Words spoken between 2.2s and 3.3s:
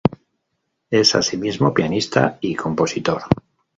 y compositor.